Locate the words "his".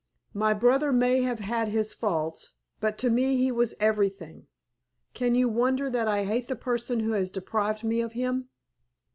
1.67-1.93